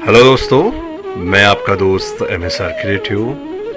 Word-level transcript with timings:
Hello 0.00 0.22
दोस्तों। 0.24 0.62
मैं 1.22 1.42
आपका 1.44 1.74
दोस्त 1.74 2.18
एम 2.32 2.44
एस 2.44 2.60
आर 2.60 2.70
क्रिएटिव 2.72 3.18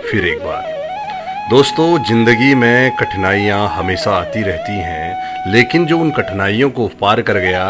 फिर 0.01 0.25
एक 0.27 0.37
बार। 0.39 1.47
दोस्तों, 1.49 1.87
ज़िंदगी 2.03 2.53
में 2.55 2.95
कठिनाइयाँ 2.97 3.67
हमेशा 3.69 4.11
आती 4.11 4.41
रहती 4.41 4.77
हैं, 4.77 5.51
लेकिन 5.53 5.85
जो 5.85 5.97
उन 5.99 6.11
कठिनाइयों 6.11 6.69
को 6.69 6.87
पार 7.01 7.21
कर 7.21 7.39
गया, 7.39 7.65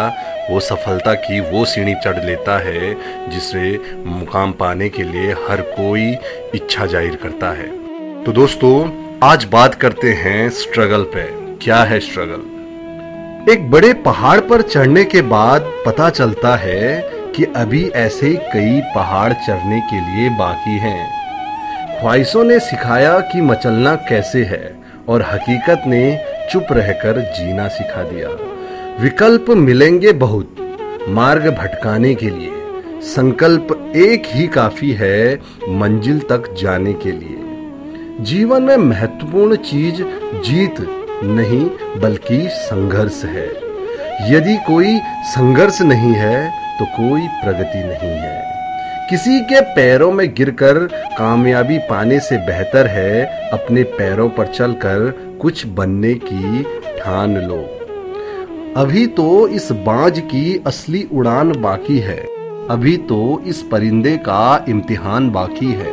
वो 0.49 0.59
सफलता 0.59 1.13
की 1.15 1.39
वो 1.41 1.63
सीढ़ी 1.65 1.95
चढ़ 1.95 2.23
लेता 2.25 2.57
है, 2.57 2.93
जिसे 3.29 3.79
मुकाम 4.05 4.51
पाने 4.51 4.89
के 4.89 5.03
लिए 5.03 5.31
हर 5.47 5.61
कोई 5.71 6.05
इच्छा 6.55 6.85
ज़ाहिर 6.85 7.15
करता 7.15 7.51
है। 7.51 7.67
तो 8.23 8.31
दोस्तों, 8.31 8.75
आज 9.23 9.45
बात 9.51 9.75
करते 9.75 10.13
हैं 10.15 10.49
स्ट्रगल 10.51 11.03
पे। 11.15 11.27
क्या 11.57 11.83
है 11.83 11.99
स्ट्रगल 12.01 12.51
एक 13.51 13.69
बड़े 13.71 13.93
पहाड़ 14.03 14.39
पर 14.41 14.61
चढ़ने 14.61 15.03
के 15.05 15.21
बाद 15.29 15.71
पता 15.85 16.09
चलता 16.11 16.55
है 16.55 17.12
कि 17.35 17.43
अभी 17.43 17.89
ऐसे 17.89 18.33
कई 18.33 18.81
पहाड़ 18.95 19.33
चढ़ने 19.33 19.79
के 19.79 19.95
लिए 19.95 20.29
बाकी 20.29 20.77
हैं। 20.77 21.23
ख्वाहिशों 21.99 22.43
ने 22.43 22.59
सिखाया 22.59 23.19
कि 23.19 23.41
मचलना 23.41 23.95
कैसे 23.95 24.43
है, 24.43 24.75
और 25.07 25.21
हकीकत 25.21 25.81
ने 25.87 26.19
चुप 26.51 26.65
रहकर 26.71 27.21
जीना 27.21 27.67
सिखा 27.67 28.03
दिया। 28.03 28.29
विकल्प 29.03 29.45
मिलेंगे 29.49 30.11
बहुत, 30.11 30.55
मार्ग 31.09 31.57
भटकाने 31.57 32.15
के 32.15 32.29
लिए। 32.29 32.49
संकल्प 33.01 33.93
एक 33.95 34.23
ही 34.25 34.47
काफ़ी 34.47 34.91
है, 34.91 35.39
मंजिल 35.69 36.19
तक 36.19 36.53
जाने 36.53 36.93
के 36.93 37.11
लिए। 37.11 37.37
जीवन 38.19 38.63
में 38.63 38.77
महत्वपूर्ण 38.77 39.55
चीज़ 39.55 39.95
जीत 40.41 40.75
नहीं, 41.23 41.69
बल्कि 42.01 42.47
संघर्ष 42.51 43.23
है। 43.25 43.47
यदि 44.33 44.55
कोई 44.55 44.99
संघर्ष 45.23 45.81
नहीं 45.81 46.13
है 46.13 46.62
तो 46.83 46.87
कोई 46.87 47.27
प्रगति 47.27 47.79
नहीं 47.79 48.15
है। 48.15 49.09
किसी 49.09 49.39
के 49.39 49.61
पैरों 49.61 50.11
में 50.11 50.33
गिरकर 50.33 50.77
कामयाबी 51.17 51.77
पाने 51.77 52.19
से 52.19 52.37
बेहतर 52.37 52.87
है 52.87 53.25
अपने 53.49 53.83
पैरों 53.83 54.29
पर 54.29 54.47
चलकर 54.47 55.11
कुछ 55.41 55.65
बनने 55.65 56.13
की 56.13 56.63
ठान 56.99 57.37
लो। 57.37 57.59
अभी 58.77 59.07
तो 59.07 59.47
इस 59.47 59.71
बाज 59.71 60.19
की 60.19 60.63
असली 60.67 61.07
उड़ान 61.13 61.51
बाकी 61.51 61.99
है। 61.99 62.17
अभी 62.69 62.97
तो 62.97 63.43
इस 63.47 63.61
परिंदे 63.61 64.17
का 64.17 64.65
इम्तिहान 64.69 65.29
बाकी 65.31 65.71
है। 65.71 65.91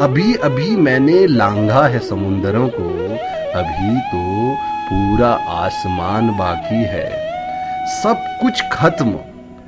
अभी 0.00 0.34
अभी 0.34 0.70
मैंने 0.76 1.26
लांघा 1.26 1.86
है 1.86 1.98
समुंदरों 1.98 2.68
को, 2.68 2.88
अभी 3.60 3.98
तो 4.00 4.54
पूरा 4.86 5.32
आसमान 5.48 6.28
बाकी 6.28 6.84
है। 6.84 7.08
सब 8.02 8.38
कुछ 8.42 8.62
खत्म। 8.72 9.18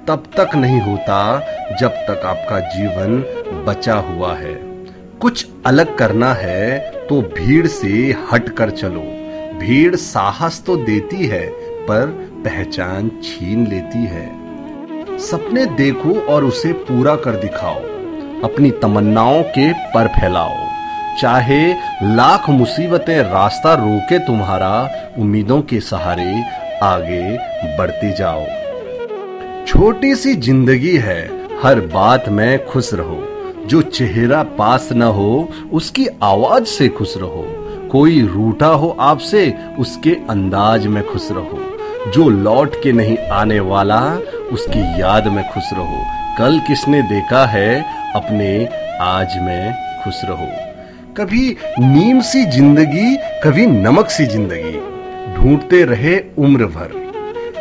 तब 0.08 0.24
तक 0.36 0.54
नहीं 0.54 0.80
होता 0.80 1.18
जब 1.80 1.88
तक 1.88 2.22
आपका 2.26 2.58
जीवन 2.60 3.18
बचा 3.66 3.94
हुआ 3.94 4.34
है। 4.34 4.54
कुछ 5.20 5.46
अलग 5.66 5.96
करना 5.96 6.32
है 6.34 6.78
तो 7.06 7.20
भीड़ 7.22 7.66
से 7.66 7.88
हट 8.32 8.48
कर 8.48 8.70
चलो। 8.70 9.00
भीड़ 9.58 9.96
साहस 9.96 10.62
तो 10.66 10.76
देती 10.76 11.26
है, 11.26 11.46
पर 11.82 12.06
पहचान 12.44 13.10
छीन 13.24 13.66
लेती 13.66 14.04
है। 14.06 15.18
सपने 15.18 15.66
देखो 15.66 16.18
और 16.26 16.44
उसे 16.44 16.72
पूरा 16.72 17.16
कर 17.16 17.36
दिखाओ। 17.36 17.78
अपनी 18.44 18.70
तमन्नाओं 18.70 19.42
के 19.42 19.72
पर 19.72 20.08
फैलाओ। 20.08 20.56
चाहे 21.20 21.72
लाख 22.16 22.48
मुसीबतें 22.50 23.22
रास्ता 23.22 23.74
रोके 23.74 24.18
तुम्हारा, 24.18 24.74
उम्मीदों 25.18 25.60
के 25.62 25.80
सहारे 25.80 26.32
आगे 26.82 27.22
बढ़ते 27.78 28.12
जाओ। 28.12 28.44
छोटी 29.72 30.14
सी 30.14 30.34
ज़िंदगी 30.34 30.96
है, 30.96 31.20
हर 31.62 31.80
बात 31.80 32.28
में 32.28 32.66
खुश 32.66 32.94
रहो। 32.94 33.16
जो 33.66 33.82
चेहरा 33.82 34.42
पास 34.42 34.88
न 34.92 35.02
हो, 35.02 35.48
उसकी 35.72 36.06
आवाज़ 36.22 36.64
से 36.64 36.88
खुश 36.88 37.16
रहो। 37.16 37.44
कोई 37.92 38.20
रूठा 38.22 38.66
हो 38.66 38.96
आपसे, 39.00 39.54
उसके 39.78 40.10
अंदाज 40.30 40.86
में 40.86 41.02
खुश 41.06 41.28
रहो। 41.32 41.58
जो 42.10 42.28
लौट 42.28 42.74
के 42.82 42.92
नहीं 42.92 43.16
आने 43.18 43.60
वाला, 43.60 44.00
उसकी 44.52 44.80
याद 45.00 45.26
में 45.26 45.44
खुश 45.48 45.72
रहो। 45.72 46.04
कल 46.38 46.58
किसने 46.58 47.02
देखा 47.02 47.46
है, 47.46 47.82
अपने 48.16 48.68
आज 49.00 49.38
में 49.42 49.74
खुश 50.04 50.20
रहो। 50.24 50.50
कभी 51.16 51.56
नीम 51.78 52.20
सी 52.20 52.44
ज़िंदगी, 52.44 53.16
कभी 53.44 53.66
नमक 53.66 54.10
सी 54.10 54.26
ज़िंदगी, 54.26 54.78
ढूंढते 55.34 55.84
रहे 55.84 56.18
उम्र 56.38 56.66
भर। 56.66 57.00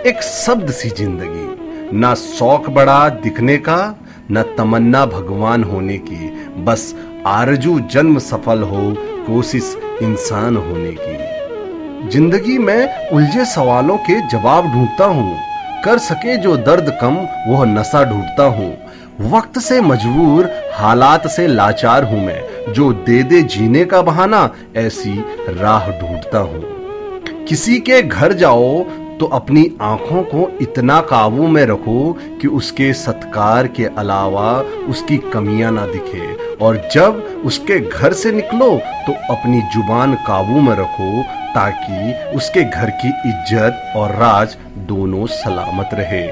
एक 0.08 0.22
शब्द 0.22 0.72
सी 0.72 0.90
ज़िंदगी। 0.90 1.51
ना 1.94 2.14
शौक 2.16 2.70
बड़ा 2.70 3.10
दिखने 3.10 3.58
का, 3.58 3.96
न 4.32 4.42
तमन्ना 4.58 5.06
भगवान 5.06 5.64
होने 5.64 5.98
की। 5.98 6.30
बस 6.64 6.96
आरज़ू 7.28 7.80
जन्म 7.80 8.20
सफल 8.20 8.62
हो, 8.62 8.94
कोशिश 9.28 9.78
इंसान 10.02 10.58
होने 10.58 10.92
की। 11.00 12.10
ज़िंदगी 12.10 12.58
में 12.58 13.10
उलझे 13.10 13.46
सवालों 13.46 13.98
के 13.98 14.20
जवाब 14.28 14.72
ढूंढता 14.72 15.06
हूँ। 15.06 15.38
कर 15.86 15.98
सके 15.98 16.38
जो 16.38 16.58
दर्द 16.58 16.98
कम, 17.02 17.16
वह 17.48 17.66
नशा 17.66 18.04
ढूंढता 18.04 18.44
हूँ। 18.44 18.74
वक्त 19.32 19.60
से 19.60 19.82
मजबूर, 19.82 20.50
हालात 20.74 21.28
से 21.28 21.48
लाचार 21.48 22.04
हूँ 22.04 22.26
मैं। 22.26 22.74
जो 22.74 22.94
दे 22.94 23.24
दे 23.24 23.42
जीने 23.42 23.86
का 23.86 24.02
बहाना, 24.02 24.50
ऐसी 24.76 25.24
राह 25.50 25.92
ढूंढता 25.92 26.40
हूँ। 26.40 26.64
किसी 27.46 27.80
के 27.80 28.02
घर 28.02 28.34
जाओ 28.34 28.84
तो 29.22 29.26
अपनी 29.28 29.64
आँखों 29.82 30.22
को 30.24 30.48
इतना 30.62 31.00
काबू 31.10 31.48
में 31.48 31.64
रखो 31.66 32.12
कि 32.42 32.48
उसके 32.50 32.92
सत्कार 32.94 33.68
के 33.70 33.84
अलावा 34.00 34.52
उसकी 34.90 35.18
कमियाँ 35.34 35.72
ना 35.72 35.86
दिखे। 35.88 36.56
और 36.58 36.78
जब 36.94 37.42
उसके 37.46 37.80
घर 37.80 38.14
से 38.14 38.32
निकलो 38.32 38.70
तो 39.08 39.14
अपनी 39.34 39.60
ज़ुबान 39.74 40.16
काबू 40.28 40.62
में 40.62 40.74
रखो 40.76 41.12
ताकि 41.56 42.36
उसके 42.38 42.64
घर 42.64 42.90
की 43.02 43.10
इज़्ज़त 43.30 43.94
और 43.98 44.16
राज 44.16 44.58
दोनों 44.88 45.26
सलामत 45.36 45.90
रहे। 45.94 46.26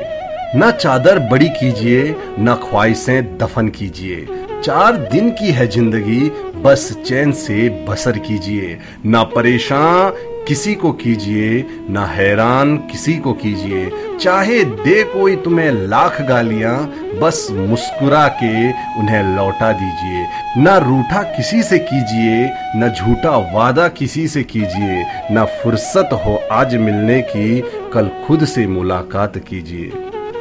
न 0.56 0.72
चादर 0.74 1.20
बड़ी 1.30 1.50
कीजिए, 1.52 2.16
न 2.40 2.56
ख्वाहिशें 2.64 3.38
दफन 3.38 3.68
कीजिए। 3.70 4.26
चार 4.64 4.98
दिन 5.12 5.30
की 5.32 5.52
है 5.52 5.68
ज़िंदगी, 5.68 6.30
बस 6.64 6.92
चैन 7.06 7.32
से 7.38 7.70
बसर 7.90 8.18
कीजिए। 8.20 8.78
ना 9.06 9.24
परेशान 9.30 10.12
किसी 10.50 10.76
को 10.76 10.92
कीजिए, 10.92 11.66
ना 11.90 12.06
हैरान, 12.06 12.78
किसी 12.78 13.18
को 13.18 13.34
कीजिए। 13.34 13.92
चाहे 14.22 14.64
दे 14.64 15.04
कोई 15.04 15.36
तुम्हें 15.36 15.72
लाख 15.72 16.22
गालियाँ, 16.22 16.94
बस 17.22 17.48
मुस्कुरा 17.52 18.28
के 18.28 18.70
उन्हें 19.00 19.36
लौटा 19.36 19.72
दीजिए। 19.72 20.26
ना 20.64 20.78
रूठा 20.78 21.22
किसी 21.24 21.64
से 21.64 21.80
कीजिए, 21.80 22.50
ना 22.80 22.88
झूठा 22.88 23.38
वादा 23.38 23.88
किसी 23.88 24.28
से 24.28 24.44
कीजिए। 24.44 25.04
ना 25.32 25.46
फुर्सत 25.46 26.10
हो 26.26 26.42
आज 26.52 26.76
मिलने 26.76 27.22
की, 27.22 27.62
कल 27.94 28.12
खुद 28.28 28.46
से 28.46 28.68
मुलाकात 28.68 29.38
कीजिए। 29.38 29.92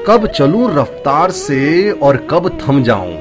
कब 0.07 0.27
चलूँ 0.27 0.75
रफ्तार 0.75 1.31
से 1.31 1.91
और 1.91 2.17
कब 2.31 2.59
थम 2.59 2.83
जाऊँ? 2.83 3.17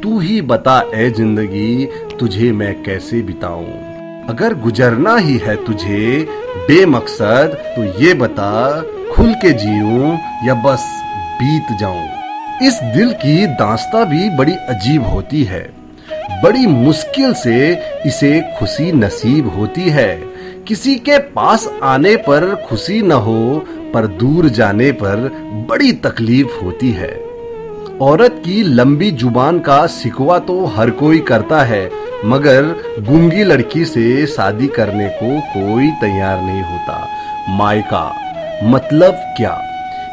तू 0.00 0.18
ही 0.18 0.42
बता 0.42 0.82
ए 0.94 1.10
ज़िंदगी, 1.10 1.88
तुझे 2.20 2.52
मैं 2.52 2.82
कैसे 2.82 3.22
बिताऊं? 3.22 3.93
अगर 4.28 4.54
गुजरना 4.54 5.16
ही 5.16 5.36
है 5.36 5.56
तुझे, 5.56 6.28
बेमकसद 6.56 7.58
तो 7.76 8.04
ये 8.04 8.14
बता, 8.14 8.82
खुल 9.14 9.34
के 9.34 9.50
जीऊं 9.50 10.18
या 10.46 10.54
बस 10.54 10.84
बीत 11.42 11.78
जाऊँ। 11.80 12.08
इस 12.62 12.80
दिल 12.82 13.12
की 13.12 13.46
दास्ता 13.46 14.04
भी 14.04 14.30
बड़ी 14.30 14.52
अजीब 14.52 15.06
होती 15.06 15.44
है। 15.44 15.72
बड़ी 16.44 16.66
मुश्किल 16.66 17.34
से 17.34 17.78
इसे 18.06 18.42
खुशी 18.58 18.92
नसीब 18.92 19.48
होती 19.56 19.82
है। 19.82 20.22
किसी 20.68 20.96
के 20.96 21.18
पास 21.18 21.68
आने 21.82 22.16
पर 22.16 22.54
खुशी 22.68 23.02
न 23.02 23.12
हो, 23.12 23.64
पर 23.94 24.06
दूर 24.06 24.48
जाने 24.48 24.92
पर 24.92 25.16
बड़ी 25.70 25.92
तकलीफ़ 25.92 26.64
होती 26.64 26.90
है। 26.90 27.24
औरत 28.00 28.42
की 28.44 28.62
लंबी 28.62 29.10
ज़ुबान 29.10 29.58
का 29.58 29.86
सिकवा 29.86 30.38
तो 30.38 30.64
हर 30.64 30.90
कोई 30.90 31.18
करता 31.18 31.62
है 31.62 32.03
मगर 32.24 32.62
गुंगी 33.00 33.44
लड़की 33.44 33.84
से 33.84 34.26
शादी 34.26 34.66
करने 34.66 35.08
को 35.08 35.40
कोई 35.40 35.90
तैयार 35.90 36.42
नहीं 36.42 36.62
होता। 36.62 37.08
मायका 37.48 38.14
मतलब 38.64 39.14
क्या? 39.36 39.52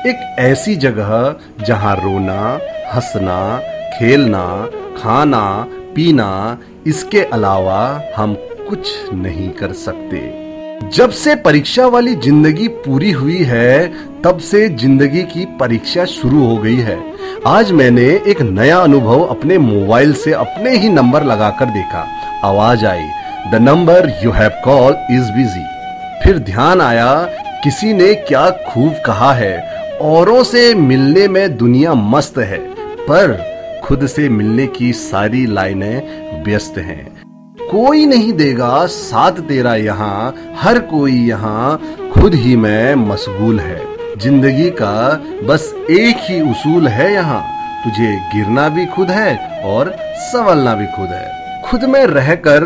एक 0.07 0.35
ऐसी 0.39 0.75
जगह 0.75 1.35
जहाँ 1.65 1.95
रोना, 1.95 2.59
हंसना, 2.93 3.59
खेलना, 3.93 4.69
खाना, 4.97 5.67
पीना, 5.95 6.57
इसके 6.87 7.21
अलावा 7.21 8.01
हम 8.17 8.33
कुछ 8.69 8.87
नहीं 9.13 9.49
कर 9.49 9.71
सकते। 9.71 10.41
जब 10.89 11.09
से 11.09 11.35
परीक्षा 11.35 11.87
वाली 11.87 12.15
ज़िंदगी 12.15 12.67
पूरी 12.67 13.11
हुई 13.11 13.37
है, 13.37 13.87
तब 14.21 14.39
से 14.39 14.69
ज़िंदगी 14.69 15.23
की 15.23 15.45
परीक्षा 15.59 16.05
शुरू 16.05 16.43
हो 16.45 16.57
गई 16.57 16.75
है। 16.75 17.10
आज 17.47 17.71
मैंने 17.71 18.03
एक 18.27 18.41
नया 18.41 18.77
अनुभव 18.79 19.21
अपने 19.21 19.57
मोबाइल 19.57 20.13
से 20.13 20.31
अपने 20.31 20.75
ही 20.77 20.89
नंबर 20.89 21.23
लगाकर 21.23 21.65
देखा। 21.65 22.05
आवाज़ 22.43 22.85
आई, 22.85 23.03
the 23.51 23.55
number 23.55 24.09
you 24.23 24.31
have 24.31 24.51
call 24.65 24.93
is 25.11 25.31
busy. 25.31 25.63
फिर 26.23 26.37
ध्यान 26.39 26.81
आया, 26.81 27.27
किसी 27.63 27.93
ने 27.93 28.13
क्या 28.13 28.49
खूब 28.49 28.93
कहा 29.05 29.33
है, 29.33 29.61
औरों 30.01 30.43
से 30.43 30.75
मिलने 30.75 31.27
में 31.27 31.57
दुनिया 31.57 31.93
मस्त 31.93 32.37
है, 32.37 32.57
पर 33.01 33.37
खुद 33.83 34.07
से 34.07 34.29
मिलने 34.29 34.67
की 34.67 34.93
सारी 34.93 35.45
लाइनें 35.45 36.43
व्यस्त 36.43 36.77
हैं। 36.77 37.21
कोई 37.71 38.05
नहीं 38.05 38.33
देगा 38.33 38.85
साथ 38.85 39.31
तेरा 39.31 39.75
यहाँ, 39.75 40.35
हर 40.57 40.79
कोई 40.79 41.25
यहाँ 41.27 41.81
खुद 42.13 42.35
ही 42.35 42.55
में 42.55 42.95
मशगूल 42.95 43.59
है। 43.59 43.90
ज़िंदगी 44.23 44.69
का 44.71 44.93
बस 45.43 45.73
एक 45.91 46.17
ही 46.21 46.39
उसूल 46.41 46.87
है 46.87 47.11
यहाँ। 47.13 47.41
तुझे 47.83 48.11
गिरना 48.33 48.67
भी 48.69 48.85
खुद 48.85 49.11
है 49.11 49.61
और 49.65 49.93
संवलना 50.23 50.75
भी 50.75 50.85
खुद 50.87 51.09
है। 51.09 51.61
खुद 51.61 51.83
में 51.83 52.03
रहकर 52.05 52.63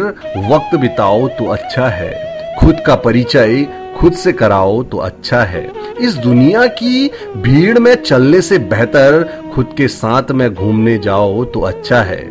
वक्त 0.49 0.75
बिताओ 0.75 1.27
तो 1.29 1.45
अच्छा 1.45 1.87
है। 1.89 2.13
खुद 2.59 2.79
का 2.79 2.95
परिचय 2.95 3.65
खुद 3.97 4.13
से 4.13 4.31
कराओ 4.33 4.81
तो 4.83 4.97
अच्छा 4.97 5.43
है। 5.43 5.63
इस 6.01 6.15
दुनिया 6.17 6.65
की 6.79 7.09
भीड़ 7.37 7.79
में 7.79 7.93
चलने 7.95 8.41
से 8.41 8.57
बेहतर 8.67 9.23
खुद 9.53 9.73
के 9.77 9.87
साथ 9.87 10.31
में 10.31 10.53
घूमने 10.53 10.97
जाओ 10.97 11.43
तो 11.45 11.59
अच्छा 11.61 12.01
है। 12.01 12.21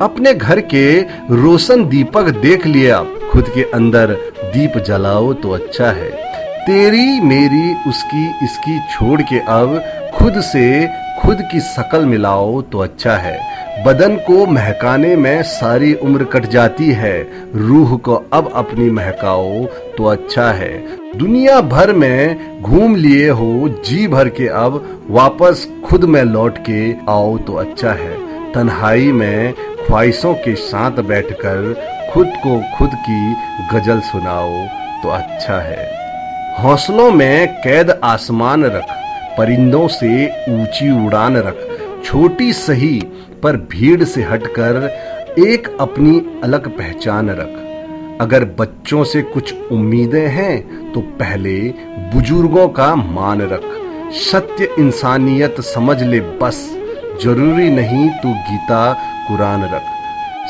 अपने 0.00 0.34
घर 0.34 0.60
के 0.74 1.00
रोशन 1.32 1.84
दीपक 1.88 2.28
देख 2.40 2.66
लिया 2.66 3.02
खुद 3.32 3.52
के 3.54 3.62
अंदर 3.74 4.16
दीप 4.44 4.78
जलाओ 4.86 5.32
तो 5.32 5.50
अच्छा 5.50 5.90
है। 5.90 6.10
तेरी 6.66 7.20
मेरी 7.20 7.74
उसकी 7.88 8.24
इसकी 8.44 8.78
छोड़ 8.90 9.22
के 9.22 9.38
अब 9.52 9.82
खुद 10.14 10.40
से 10.40 10.86
खुद 11.20 11.40
की 11.52 11.60
शकल 11.60 12.04
मिलाओ 12.06 12.60
तो 12.62 12.78
अच्छा 12.78 13.16
है। 13.16 13.84
बदन 13.84 14.16
को 14.16 14.46
महकाने 14.46 15.14
में 15.16 15.42
सारी 15.42 15.92
उम्र 15.94 16.24
कट 16.24 16.46
जाती 16.46 16.90
है। 16.92 17.16
रूह 17.56 17.96
को 17.98 18.14
अब 18.32 18.50
अपनी 18.54 18.90
महकाओ 18.90 19.64
तो 19.96 20.04
अच्छा 20.04 20.50
है। 20.52 20.70
दुनिया 21.18 21.60
भर 21.60 21.92
में 21.92 22.62
घूम 22.62 22.94
लिए 22.96 23.28
हो, 23.30 23.68
जी 23.84 24.06
भर 24.08 24.28
के 24.28 24.46
अब 24.48 25.06
वापस 25.10 25.66
खुद 25.84 26.04
में 26.04 26.22
लौट 26.24 26.58
के 26.58 26.92
आओ 27.12 27.36
तो 27.38 27.54
अच्छा 27.54 27.92
है। 27.92 28.52
तन्हाई 28.52 29.10
में 29.12 29.52
ख्वाहिशों 29.86 30.34
के 30.34 30.54
साथ 30.54 31.02
बैठकर 31.02 31.74
खुद 32.12 32.32
को 32.46 32.60
खुद 32.76 32.94
की 33.08 33.34
गज़ल 33.72 34.00
सुनाओ 34.12 34.64
तो 35.02 35.08
अच्छा 35.08 35.60
है। 35.60 36.01
हौसलों 36.52 37.10
में 37.10 37.60
कैद 37.62 37.90
आसमान 38.04 38.64
रख, 38.64 38.90
परिंदों 39.38 39.86
से 39.88 40.26
ऊँची 40.50 40.90
उड़ान 41.06 41.36
रख, 41.36 41.56
छोटी 42.04 42.52
सही 42.52 42.98
पर 43.42 43.56
भीड़ 43.70 44.04
से 44.04 44.22
हटकर 44.22 44.76
एक 45.40 45.68
अपनी 45.80 46.18
अलग 46.44 46.68
पहचान 46.68 47.30
रख। 47.30 48.20
अगर 48.20 48.44
बच्चों 48.58 49.04
से 49.04 49.22
कुछ 49.22 49.54
उम्मीदें 49.72 50.26
हैं 50.28 50.92
तो 50.92 51.00
पहले 51.20 51.58
बुज़ुर्गों 52.12 52.68
का 52.70 52.94
मान 52.94 53.42
रख। 53.42 53.62
सत्य 54.22 54.68
इंसानियत 54.78 55.60
समझ 55.64 56.02
ले 56.02 56.20
बस, 56.42 56.58
ज़रूरी 57.22 57.70
नहीं 57.70 58.08
तो 58.12 58.32
गीता, 58.40 58.92
कुरान 59.28 59.64
रख। 59.64 59.82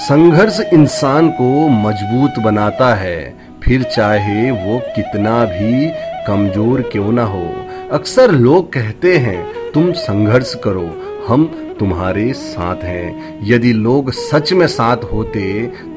संघर्ष 0.01 0.61
इंसान 0.73 1.29
को 1.31 1.69
मज़बूत 1.69 2.43
बनाता 2.45 2.95
है। 2.95 3.19
फिर 3.63 3.83
चाहे 3.85 4.51
वो 4.51 4.79
कितना 4.97 5.45
भी 5.47 5.91
कमज़ोर 6.27 6.81
क्यों 6.93 7.13
ना 7.13 7.25
हो। 7.25 7.45
अक्सर 7.93 8.31
लोग 8.33 8.73
कहते 8.73 9.17
हैं, 9.19 9.73
तुम 9.73 9.93
संघर्ष 9.95 10.55
करो, 10.65 10.89
हम 11.29 11.45
तुम्हारे 11.79 12.33
साथ 12.33 12.83
हैं। 12.85 13.41
यदि 13.45 13.73
लोग 13.75 14.11
सच 14.13 14.53
में 14.53 14.67
साथ 14.69 15.05
होते 15.13 15.43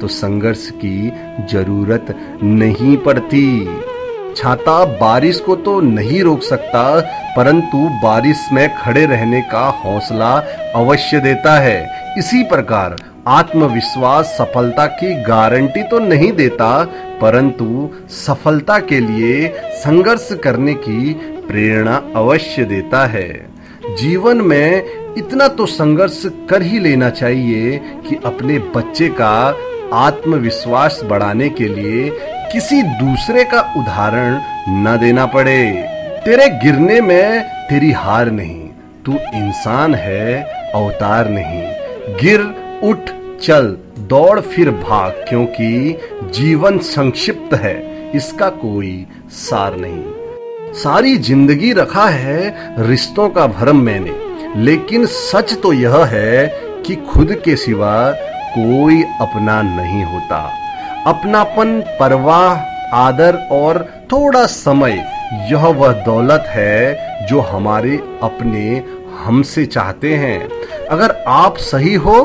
तो 0.01 0.07
संघर्ष 0.09 0.69
की 0.75 1.11
ज़रूरत 1.51 2.13
नहीं 2.43 2.95
पड़ती। 2.97 3.65
छाता 4.35 4.83
बारिश 4.97 5.39
को 5.39 5.55
तो 5.57 5.79
नहीं 5.81 6.21
रोक 6.23 6.41
सकता, 6.43 6.99
परंतु 7.37 7.77
बारिश 8.03 8.47
में 8.53 8.67
खड़े 8.77 9.05
रहने 9.05 9.41
का 9.51 9.65
हौसला 9.83 10.31
अवश्य 10.75 11.19
देता 11.19 11.59
है। 11.59 11.77
इसी 12.19 12.43
प्रकार 12.45 12.95
आत्मविश्वास 13.27 14.35
सफलता 14.37 14.85
की 14.87 15.13
गारंटी 15.23 15.83
तो 15.83 15.99
नहीं 15.99 16.31
देता, 16.31 16.83
परंतु 17.21 17.89
सफलता 18.09 18.77
के 18.79 18.99
लिए 18.99 19.47
संघर्ष 19.75 20.27
करने 20.43 20.73
की 20.73 21.13
प्रेरणा 21.47 21.95
अवश्य 22.15 22.63
देता 22.63 23.05
है। 23.05 23.29
जीवन 23.95 24.41
में 24.41 25.15
इतना 25.17 25.47
तो 25.47 25.65
संघर्ष 25.65 26.21
कर 26.49 26.61
ही 26.61 26.79
लेना 26.79 27.09
चाहिए 27.09 27.77
कि 28.07 28.15
अपने 28.25 28.57
बच्चे 28.75 29.07
का 29.19 29.35
आत्मविश्वास 29.95 30.99
बढ़ाने 31.03 31.49
के 31.49 31.67
लिए 31.67 32.09
किसी 32.51 32.81
दूसरे 32.81 33.43
का 33.43 33.61
उदाहरण 33.77 34.39
न 34.83 34.97
देना 35.01 35.25
पड़े। 35.25 35.61
तेरे 36.25 36.47
गिरने 36.63 36.99
में 37.01 37.41
तेरी 37.69 37.91
हार 37.91 38.31
नहीं, 38.31 38.61
तू 39.05 39.13
इंसान 39.35 39.95
है, 39.95 40.41
अवतार 40.75 41.29
नहीं। 41.29 41.63
गिर, 42.21 42.41
उठ 42.83 43.09
चल, 43.41 43.65
दौड़ 44.01 44.39
फिर 44.41 44.69
भाग, 44.71 45.11
क्योंकि 45.29 45.97
जीवन 46.33 46.77
संक्षिप्त 46.79 47.53
है, 47.53 47.75
इसका 48.11 48.49
कोई 48.51 49.05
सार 49.39 49.75
नहीं। 49.77 50.73
सारी 50.73 51.17
ज़िंदगी 51.19 51.71
रखा 51.73 52.05
है 52.05 52.87
रिश्तों 52.87 53.29
का 53.29 53.47
भरम 53.47 53.81
मैंने, 53.81 54.13
लेकिन 54.57 55.05
सच 55.05 55.53
तो 55.53 55.73
यह 55.73 55.95
है 56.05 56.47
कि 56.85 56.95
खुद 57.05 57.33
के 57.45 57.55
सिवा 57.55 58.11
कोई 58.53 59.01
अपना 59.21 59.61
नहीं 59.61 60.03
होता। 60.03 60.39
अपनापन, 61.07 61.79
परवाह, 61.99 62.53
आदर 62.97 63.35
और 63.51 63.83
थोड़ा 64.11 64.45
समय, 64.45 65.03
यह 65.51 65.65
वह 65.67 65.91
दौलत 66.03 66.45
है 66.47 67.27
जो 67.27 67.39
हमारे 67.43 67.97
अपने 68.23 68.83
हमसे 69.17 69.65
चाहते 69.65 70.13
हैं। 70.15 70.47
अगर 70.87 71.11
आप 71.27 71.57
सही 71.57 71.93
हो 71.95 72.17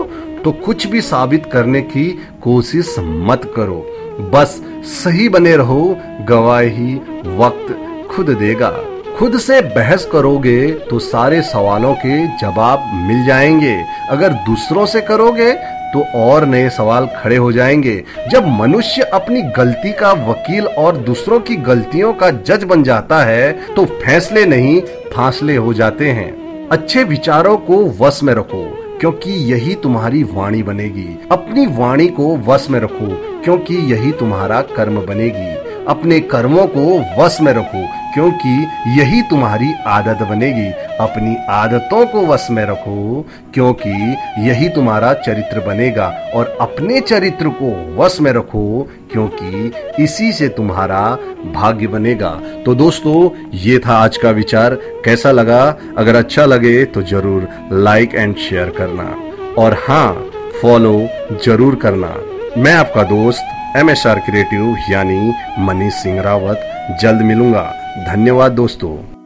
तो 0.45 0.53
कुछ 0.65 0.87
भी 0.87 1.01
साबित 1.01 1.47
करने 1.47 1.81
की 1.83 2.09
कोशिश 2.43 2.95
मत 3.01 3.53
करो। 3.57 3.87
बस 4.33 4.61
सही 4.85 5.29
बने 5.29 5.57
रहो, 5.57 5.97
गवाही 6.21 6.95
वक्त 7.37 7.77
खुद 8.11 8.31
देगा। 8.31 8.71
खुद 9.19 9.39
से 9.39 9.61
बहस 9.61 10.05
करोगे 10.13 10.71
तो 10.71 10.99
सारे 10.99 11.43
सवालों 11.43 11.95
के 11.95 12.27
जवाब 12.39 12.91
मिल 13.09 13.27
जाएँगे। 13.27 13.77
अगर 14.11 14.33
दूसरों 14.47 14.87
से 14.87 15.01
करोगे 15.01 15.53
तो 15.95 16.03
और 16.17 16.47
नए 16.47 16.69
सवाल 16.71 17.07
खड़े 17.17 17.37
हो 17.37 17.53
जाएँगे। 17.53 18.03
जब 18.31 18.47
मनुष्य 18.49 19.03
अपनी 19.03 19.43
गलती 19.43 19.93
का 19.93 20.13
वकील 20.29 20.67
और 20.67 20.97
दूसरों 20.97 21.41
की 21.41 21.57
गलतियों 21.57 22.13
का 22.15 22.31
जज 22.31 22.65
बन 22.65 22.83
जाता 22.83 23.23
है 23.25 23.53
तो 23.67 23.85
फैसले 23.85 24.45
नहीं, 24.47 24.81
फासले 25.15 25.57
हो 25.57 25.75
जाते 25.75 26.09
हैं। 26.09 26.69
अच्छे 26.69 27.05
विचारों 27.05 27.57
को 27.59 27.85
वश 28.01 28.23
में 28.23 28.35
रखो। 28.35 28.80
क्योंकि 29.01 29.31
यही 29.53 29.75
तुम्हारी 29.75 30.23
वाणी 30.23 30.63
बनेगी। 30.63 31.09
अपनी 31.33 31.67
वाणी 31.67 32.07
को 32.09 32.37
वश 32.37 32.67
में 32.71 32.81
रखो, 32.81 33.07
क्योंकि 33.45 33.77
यही 33.77 34.13
तुम्हारा 34.13 34.61
कर्म 34.63 35.01
बनेगी। 35.07 35.85
अपने 35.85 36.21
कर्मों 36.21 36.67
को 36.67 36.83
वश 37.23 37.41
में 37.41 37.53
रखो 37.53 38.00
क्योंकि 38.15 38.67
यही 38.99 39.21
तुम्हारी 39.23 39.73
आदत 39.87 40.23
बनेगी। 40.23 40.69
अपनी 41.01 41.37
आदतों 41.51 42.05
को 42.07 42.25
वश 42.27 42.47
में 42.51 42.65
रखो, 42.65 43.27
क्योंकि 43.55 43.91
यही 44.49 44.69
तुम्हारा 44.69 45.13
चरित्र 45.17 45.61
बनेगा। 45.61 46.07
और 46.35 46.57
अपने 46.61 47.01
चरित्र 47.01 47.49
को 47.61 47.71
वश 47.97 48.21
में 48.21 48.31
रखो, 48.33 48.89
क्योंकि 49.13 50.03
इसी 50.05 50.33
से 50.33 50.49
तुम्हारा 50.49 51.03
भाग्य 51.55 51.87
बनेगा। 51.87 52.31
तो 52.65 52.75
दोस्तों, 52.75 53.31
ये 53.55 53.79
था 53.79 53.97
आज 53.97 54.17
का 54.17 54.31
विचार। 54.31 54.75
कैसा 55.05 55.31
लगा? 55.31 55.63
अगर 55.99 56.17
अच्छा 56.17 56.45
लगे 56.45 56.85
तो 56.85 57.03
ज़रूर 57.03 57.49
लाइक 57.73 58.15
एंड 58.15 58.37
शेयर 58.39 58.71
करना। 58.79 59.15
और 59.59 59.77
हाँ 59.89 60.13
फॉलो 60.63 61.09
ज़रूर 61.45 61.75
करना। 61.75 62.15
मैं 62.57 62.75
आपका 62.75 63.03
दोस्त 63.03 63.77
एम 63.77 63.91
एस 63.91 64.07
आर 64.07 64.19
क्रिएटिव 64.21 64.77
यानी 64.91 65.33
मनीष 65.59 65.95
सिंह 65.95 66.21
रावत। 66.23 66.67
जल्द 67.03 67.23
मिलूँगा। 67.23 67.63
धन्यवाद 67.99 68.53
दोस्तों। 68.53 69.20